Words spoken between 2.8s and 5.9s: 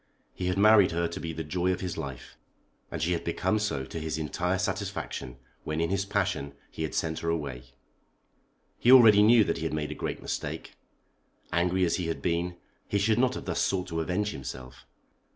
and she had become so to his entire satisfaction when